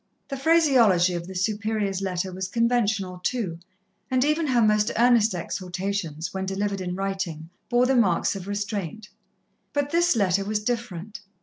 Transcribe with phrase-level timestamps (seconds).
[0.29, 3.59] The phraseology of the Superior's letter was conventional, too,
[4.09, 9.09] and even her most earnest exhortations, when delivered in writing, bore the marks of restraint.
[9.73, 11.19] But this letter was different.